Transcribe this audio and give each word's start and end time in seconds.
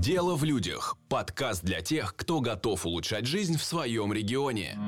Дело 0.00 0.36
в 0.36 0.44
людях. 0.44 0.98
Подкаст 1.08 1.64
для 1.64 1.80
тех, 1.80 2.14
кто 2.16 2.40
готов 2.40 2.84
улучшать 2.84 3.24
жизнь 3.24 3.56
в 3.56 3.64
своем 3.64 4.12
регионе. 4.12 4.78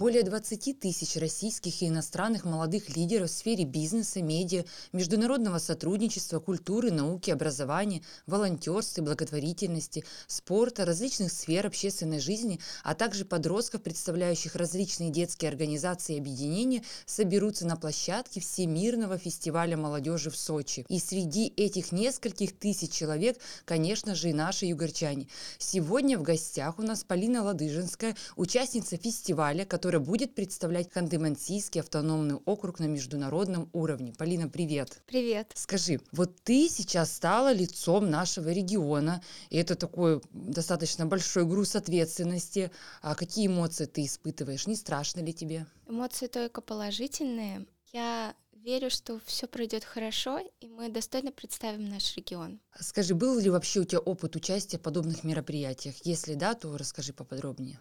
Более 0.00 0.22
20 0.22 0.80
тысяч 0.80 1.16
российских 1.16 1.82
и 1.82 1.88
иностранных 1.88 2.46
молодых 2.46 2.96
лидеров 2.96 3.28
в 3.28 3.34
сфере 3.34 3.66
бизнеса, 3.66 4.22
медиа, 4.22 4.64
международного 4.94 5.58
сотрудничества, 5.58 6.40
культуры, 6.40 6.90
науки, 6.90 7.30
образования, 7.30 8.00
волонтерства, 8.26 9.02
благотворительности, 9.02 10.06
спорта, 10.26 10.86
различных 10.86 11.30
сфер 11.30 11.66
общественной 11.66 12.18
жизни, 12.18 12.60
а 12.82 12.94
также 12.94 13.26
подростков, 13.26 13.82
представляющих 13.82 14.56
различные 14.56 15.10
детские 15.10 15.50
организации 15.50 16.14
и 16.14 16.18
объединения, 16.18 16.82
соберутся 17.04 17.66
на 17.66 17.76
площадке 17.76 18.40
Всемирного 18.40 19.18
фестиваля 19.18 19.76
молодежи 19.76 20.30
в 20.30 20.36
Сочи. 20.38 20.86
И 20.88 20.98
среди 20.98 21.52
этих 21.58 21.92
нескольких 21.92 22.58
тысяч 22.58 22.90
человек, 22.90 23.36
конечно 23.66 24.14
же, 24.14 24.30
и 24.30 24.32
наши 24.32 24.64
югорчане. 24.64 25.28
Сегодня 25.58 26.18
в 26.18 26.22
гостях 26.22 26.78
у 26.78 26.82
нас 26.82 27.04
Полина 27.04 27.42
Ладыжинская, 27.42 28.16
участница 28.36 28.96
фестиваля, 28.96 29.66
который 29.66 29.89
которая 29.90 30.06
будет 30.06 30.36
представлять 30.36 30.88
Ханты-Мансийский 30.94 31.80
автономный 31.80 32.36
округ 32.44 32.78
на 32.78 32.84
международном 32.84 33.68
уровне. 33.72 34.12
Полина, 34.16 34.48
привет. 34.48 35.02
Привет. 35.06 35.50
Скажи, 35.56 36.00
вот 36.12 36.36
ты 36.44 36.68
сейчас 36.68 37.12
стала 37.12 37.52
лицом 37.52 38.08
нашего 38.08 38.50
региона, 38.50 39.20
и 39.48 39.56
это 39.56 39.74
такой 39.74 40.22
достаточно 40.30 41.06
большой 41.06 41.44
груз 41.44 41.74
ответственности. 41.74 42.70
А 43.02 43.16
какие 43.16 43.48
эмоции 43.48 43.86
ты 43.86 44.04
испытываешь? 44.04 44.68
Не 44.68 44.76
страшно 44.76 45.22
ли 45.22 45.32
тебе? 45.32 45.66
Эмоции 45.88 46.28
только 46.28 46.60
положительные. 46.60 47.66
Я 47.92 48.36
верю, 48.52 48.90
что 48.90 49.18
все 49.26 49.48
пройдет 49.48 49.82
хорошо, 49.82 50.38
и 50.60 50.68
мы 50.68 50.88
достойно 50.88 51.32
представим 51.32 51.88
наш 51.88 52.16
регион. 52.16 52.60
Скажи, 52.78 53.16
был 53.16 53.40
ли 53.40 53.50
вообще 53.50 53.80
у 53.80 53.84
тебя 53.84 53.98
опыт 53.98 54.36
участия 54.36 54.78
в 54.78 54.82
подобных 54.82 55.24
мероприятиях? 55.24 55.96
Если 56.04 56.34
да, 56.34 56.54
то 56.54 56.78
расскажи 56.78 57.12
поподробнее. 57.12 57.80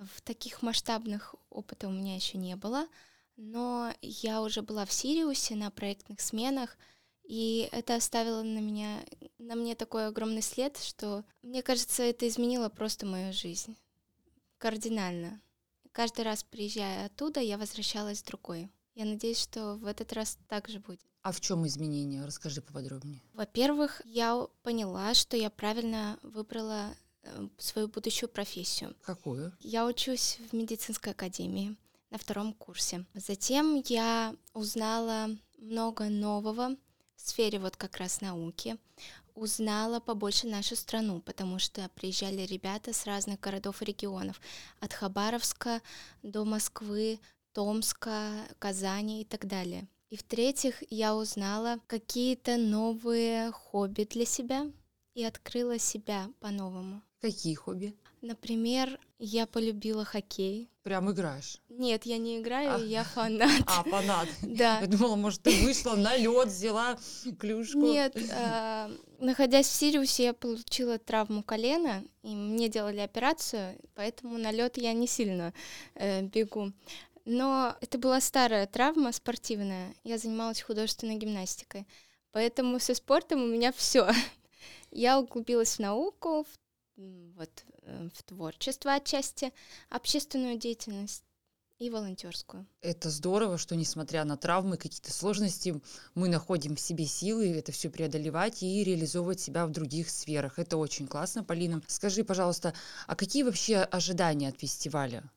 В 0.00 0.20
таких 0.22 0.62
масштабных 0.62 1.34
опыта 1.50 1.88
у 1.88 1.90
меня 1.90 2.14
еще 2.14 2.38
не 2.38 2.56
было, 2.56 2.86
но 3.36 3.92
я 4.00 4.42
уже 4.42 4.62
была 4.62 4.84
в 4.84 4.92
Сириусе 4.92 5.54
на 5.54 5.70
проектных 5.70 6.20
сменах, 6.20 6.76
и 7.24 7.68
это 7.72 7.96
оставило 7.96 8.42
на 8.42 8.58
меня, 8.58 9.04
на 9.38 9.54
мне 9.54 9.74
такой 9.74 10.06
огромный 10.06 10.42
след, 10.42 10.76
что, 10.78 11.24
мне 11.42 11.62
кажется, 11.62 12.02
это 12.02 12.26
изменило 12.26 12.68
просто 12.68 13.06
мою 13.06 13.32
жизнь 13.32 13.76
кардинально. 14.58 15.40
Каждый 15.92 16.24
раз, 16.24 16.44
приезжая 16.44 17.06
оттуда, 17.06 17.40
я 17.40 17.56
возвращалась 17.56 18.22
другой. 18.22 18.70
Я 18.94 19.04
надеюсь, 19.04 19.40
что 19.40 19.76
в 19.76 19.86
этот 19.86 20.12
раз 20.12 20.38
так 20.48 20.68
же 20.68 20.80
будет. 20.80 21.00
А 21.22 21.32
в 21.32 21.40
чем 21.40 21.66
изменения? 21.66 22.24
Расскажи 22.24 22.60
поподробнее. 22.60 23.22
Во-первых, 23.32 24.02
я 24.04 24.46
поняла, 24.62 25.14
что 25.14 25.36
я 25.36 25.50
правильно 25.50 26.18
выбрала 26.22 26.94
свою 27.58 27.88
будущую 27.88 28.28
профессию. 28.28 28.94
Какую? 29.02 29.52
Я 29.60 29.86
учусь 29.86 30.38
в 30.50 30.54
медицинской 30.54 31.12
академии 31.12 31.76
на 32.10 32.18
втором 32.18 32.52
курсе. 32.52 33.04
Затем 33.14 33.82
я 33.86 34.34
узнала 34.54 35.28
много 35.58 36.04
нового 36.08 36.76
в 37.16 37.20
сфере 37.20 37.58
вот 37.58 37.76
как 37.76 37.96
раз 37.96 38.20
науки. 38.20 38.76
Узнала 39.34 40.00
побольше 40.00 40.46
нашу 40.46 40.74
страну, 40.74 41.20
потому 41.20 41.58
что 41.58 41.88
приезжали 41.94 42.42
ребята 42.42 42.92
с 42.92 43.06
разных 43.06 43.38
городов 43.38 43.82
и 43.82 43.84
регионов, 43.84 44.40
от 44.80 44.92
Хабаровска 44.92 45.80
до 46.22 46.44
Москвы, 46.44 47.20
Томска, 47.52 48.32
Казани 48.58 49.22
и 49.22 49.24
так 49.24 49.46
далее. 49.46 49.86
И 50.10 50.16
в-третьих, 50.16 50.82
я 50.90 51.14
узнала 51.14 51.80
какие-то 51.86 52.56
новые 52.56 53.52
хобби 53.52 54.04
для 54.04 54.24
себя 54.24 54.66
и 55.14 55.22
открыла 55.22 55.78
себя 55.78 56.30
по-новому. 56.40 57.02
Какие 57.20 57.54
хобби? 57.54 57.96
Например, 58.20 58.98
я 59.18 59.46
полюбила 59.46 60.04
хоккей. 60.04 60.70
Прям 60.82 61.10
играешь? 61.10 61.60
Нет, 61.68 62.04
я 62.04 62.18
не 62.18 62.38
играю, 62.38 62.76
а. 62.76 62.78
я 62.78 63.04
фанат. 63.04 63.62
А, 63.66 63.82
фанат. 63.84 64.28
Да. 64.42 64.80
Я 64.80 64.86
думала, 64.86 65.16
может, 65.16 65.42
ты 65.42 65.50
вышла 65.64 65.94
на 65.96 66.16
лед, 66.16 66.48
взяла 66.48 66.98
клюшку. 67.38 67.78
Нет, 67.78 68.16
э, 68.16 68.90
находясь 69.18 69.66
в 69.66 69.72
Сириусе, 69.72 70.24
я 70.24 70.32
получила 70.32 70.98
травму 70.98 71.42
колена, 71.42 72.04
и 72.22 72.34
мне 72.34 72.68
делали 72.68 73.00
операцию, 73.00 73.78
поэтому 73.94 74.38
на 74.38 74.50
лед 74.50 74.76
я 74.78 74.92
не 74.92 75.06
сильно 75.06 75.52
э, 75.94 76.22
бегу. 76.22 76.72
Но 77.24 77.76
это 77.80 77.98
была 77.98 78.20
старая 78.20 78.66
травма 78.66 79.12
спортивная. 79.12 79.94
Я 80.02 80.18
занималась 80.18 80.62
художественной 80.62 81.16
гимнастикой. 81.16 81.86
Поэтому 82.32 82.80
со 82.80 82.94
спортом 82.94 83.42
у 83.42 83.46
меня 83.46 83.72
все. 83.72 84.08
Я 84.90 85.20
углубилась 85.20 85.76
в 85.76 85.78
науку, 85.80 86.44
в 86.44 86.67
вот, 86.98 87.64
э, 87.82 88.08
в 88.14 88.22
творчество 88.24 88.94
отчасти, 88.94 89.52
общественную 89.88 90.58
деятельность 90.58 91.24
и 91.78 91.90
волонтерскую. 91.90 92.66
Это 92.80 93.08
здорово, 93.08 93.56
что 93.56 93.76
несмотря 93.76 94.24
на 94.24 94.36
травмы, 94.36 94.76
какие-то 94.76 95.12
сложности, 95.12 95.80
мы 96.14 96.28
находим 96.28 96.74
в 96.74 96.80
себе 96.80 97.06
силы 97.06 97.56
это 97.56 97.70
все 97.70 97.88
преодолевать 97.88 98.62
и 98.62 98.82
реализовывать 98.82 99.40
себя 99.40 99.64
в 99.64 99.70
других 99.70 100.10
сферах. 100.10 100.58
Это 100.58 100.76
очень 100.76 101.06
классно, 101.06 101.44
Полина. 101.44 101.80
Скажи, 101.86 102.24
пожалуйста, 102.24 102.74
а 103.06 103.14
какие 103.14 103.44
вообще 103.44 103.78
ожидания 103.78 104.48
от 104.48 104.58
фестиваля? 104.58 105.30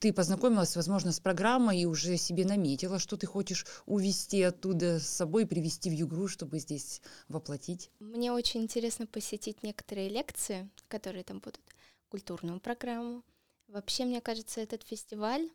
Ты 0.00 0.14
познакомилась, 0.14 0.76
возможно, 0.76 1.12
с 1.12 1.20
программой 1.20 1.80
и 1.80 1.84
уже 1.84 2.16
себе 2.16 2.46
наметила, 2.46 2.98
что 2.98 3.18
ты 3.18 3.26
хочешь 3.26 3.66
увести 3.84 4.42
оттуда 4.42 4.98
с 4.98 5.06
собой, 5.06 5.46
привести 5.46 5.90
в 5.90 5.92
Югру, 5.92 6.26
чтобы 6.26 6.58
здесь 6.58 7.02
воплотить? 7.28 7.90
Мне 8.00 8.32
очень 8.32 8.62
интересно 8.62 9.06
посетить 9.06 9.62
некоторые 9.62 10.08
лекции, 10.08 10.70
которые 10.88 11.22
там 11.22 11.40
будут, 11.40 11.60
культурную 12.08 12.60
программу. 12.60 13.22
Вообще, 13.68 14.06
мне 14.06 14.22
кажется, 14.22 14.62
этот 14.62 14.82
фестиваль 14.84 15.50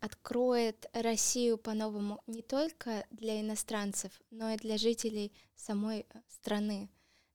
откроет 0.00 0.86
Россию 0.94 1.58
по-новому 1.58 2.22
не 2.26 2.40
только 2.40 3.06
для 3.10 3.42
иностранцев, 3.42 4.12
но 4.30 4.50
и 4.50 4.56
для 4.56 4.78
жителей 4.78 5.30
самой 5.56 6.06
страны 6.28 6.88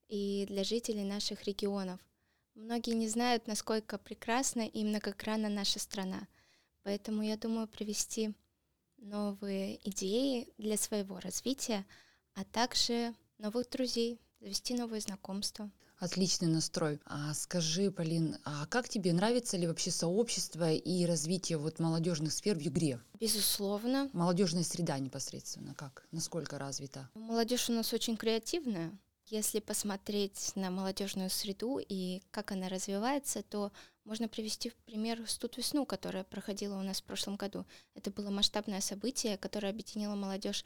и 0.08 0.48
для 0.48 0.64
жителей 0.64 1.04
наших 1.04 1.44
регионов. 1.44 2.00
Многие 2.56 2.96
не 2.96 3.08
знают, 3.08 3.46
насколько 3.46 4.00
прекрасна 4.00 4.68
и 4.68 4.84
многогранна 4.84 5.48
наша 5.48 5.78
страна— 5.78 6.28
Поэтому 6.84 7.22
я 7.24 7.38
думаю 7.38 7.68
привести 7.68 8.34
новые 8.98 9.80
идеи 9.90 10.48
для 10.58 10.78
своего 10.78 11.20
развития, 11.20 11.86
а 12.36 12.44
также 12.44 13.14
новых 13.38 13.70
друзей, 13.70 14.20
завести 14.40 14.74
новые 14.74 15.02
знакомства. 15.02 15.70
Отличный 15.98 16.48
настрой. 16.48 17.02
А 17.06 17.34
скажи, 17.34 17.92
Полин, 17.92 18.38
а 18.46 18.66
как 18.68 18.88
тебе 18.88 19.12
нравится 19.12 19.58
ли 19.58 19.68
вообще 19.68 19.92
сообщество 19.92 20.72
и 20.72 21.06
развитие 21.06 21.58
вот 21.58 21.80
молодежных 21.80 22.32
сфер 22.32 22.56
в 22.58 22.62
Югре? 22.62 23.02
Безусловно. 23.20 24.10
Молодежная 24.14 24.64
среда 24.64 24.98
непосредственно 24.98 25.74
как? 25.74 26.08
Насколько 26.12 26.58
развита? 26.58 27.10
Молодежь 27.16 27.70
у 27.70 27.74
нас 27.74 27.92
очень 27.92 28.16
креативная. 28.16 28.98
Если 29.30 29.60
посмотреть 29.60 30.54
на 30.56 30.72
молодежную 30.72 31.30
среду 31.30 31.80
и 31.80 32.24
как 32.32 32.52
она 32.52 32.68
развивается, 32.68 33.44
то 33.44 33.72
можно 34.04 34.28
привести 34.28 34.70
в 34.70 34.76
пример 34.76 35.22
«Студ 35.30 35.56
весну», 35.58 35.86
которая 35.86 36.24
проходила 36.24 36.80
у 36.80 36.82
нас 36.82 37.00
в 37.00 37.04
прошлом 37.04 37.36
году. 37.36 37.64
Это 37.94 38.10
было 38.10 38.32
масштабное 38.32 38.82
событие, 38.82 39.38
которое 39.38 39.70
объединило 39.70 40.16
молодежь 40.16 40.66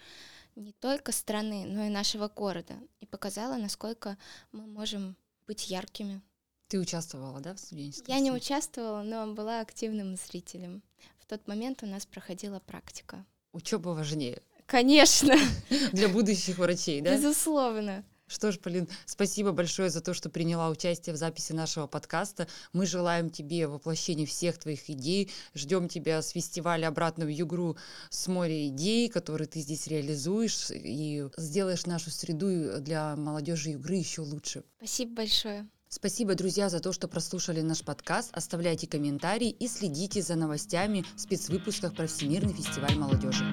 не 0.56 0.72
только 0.72 1.12
страны, 1.12 1.66
но 1.66 1.84
и 1.84 1.90
нашего 1.90 2.30
города 2.30 2.76
и 3.02 3.06
показало, 3.06 3.58
насколько 3.58 4.18
мы 4.54 4.66
можем 4.66 5.18
быть 5.46 5.70
яркими. 5.70 6.22
Ты 6.70 6.80
участвовала, 6.80 7.42
да, 7.42 7.56
в 7.56 7.60
студенческом? 7.60 8.14
Я 8.16 8.22
не 8.22 8.32
участвовала, 8.32 9.04
но 9.04 9.34
была 9.34 9.60
активным 9.60 10.16
зрителем. 10.16 10.82
В 11.20 11.26
тот 11.26 11.50
момент 11.50 11.84
у 11.84 11.86
нас 11.86 12.06
проходила 12.06 12.62
практика. 12.62 13.26
Учеба 13.52 13.90
важнее. 13.90 14.42
Конечно. 14.68 15.36
Для 15.92 16.08
будущих 16.08 16.60
врачей, 16.60 17.02
да? 17.02 17.18
Безусловно. 17.18 18.06
Что 18.34 18.52
ж, 18.52 18.58
Полин, 18.58 18.90
спасибо 19.06 19.52
большое 19.52 19.92
за 19.92 20.02
то, 20.02 20.16
что 20.16 20.28
приняла 20.28 20.70
участие 20.70 21.14
в 21.14 21.18
записи 21.18 21.54
нашего 21.54 21.86
подкаста. 21.86 22.48
Мы 22.74 22.88
желаем 22.88 23.30
тебе 23.30 23.68
воплощения 23.68 24.26
всех 24.26 24.58
твоих 24.58 24.90
идей. 24.90 25.30
Ждем 25.54 25.88
тебя 25.88 26.20
с 26.20 26.30
фестиваля 26.30 26.88
«Обратно 26.88 27.26
в 27.26 27.30
Югру» 27.30 27.78
с 28.10 28.28
моря 28.28 28.68
идей, 28.68 29.08
которые 29.08 29.48
ты 29.48 29.60
здесь 29.60 29.86
реализуешь 29.86 30.72
и 30.72 31.28
сделаешь 31.38 31.86
нашу 31.86 32.10
среду 32.10 32.82
для 32.82 33.16
молодежи 33.16 33.70
Югры 33.70 33.98
еще 33.98 34.22
лучше. 34.22 34.64
Спасибо 34.78 35.14
большое. 35.14 35.68
Спасибо, 35.88 36.34
друзья, 36.34 36.70
за 36.70 36.80
то, 36.80 36.92
что 36.92 37.08
прослушали 37.08 37.62
наш 37.62 37.84
подкаст. 37.84 38.32
Оставляйте 38.34 38.88
комментарии 38.88 39.52
и 39.52 39.68
следите 39.68 40.24
за 40.24 40.34
новостями 40.34 41.06
в 41.16 41.22
спецвыпусках 41.22 41.94
про 41.96 42.08
Всемирный 42.08 42.54
фестиваль 42.54 42.96
молодежи. 42.96 43.46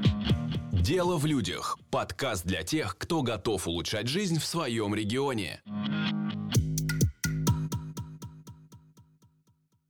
Дело 0.81 1.19
в 1.19 1.27
людях. 1.27 1.79
Подкаст 1.91 2.47
для 2.47 2.63
тех, 2.63 2.97
кто 2.97 3.21
готов 3.21 3.69
улучшать 3.69 4.07
жизнь 4.09 4.39
в 4.39 4.47
своем 4.47 4.95
регионе. 4.95 5.61